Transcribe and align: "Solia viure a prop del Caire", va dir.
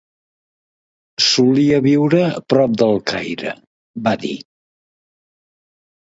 "Solia 1.25 1.75
viure 1.87 2.21
a 2.27 2.39
prop 2.53 2.73
del 2.81 2.97
Caire", 3.11 3.51
va 4.07 4.15
dir. 4.23 4.33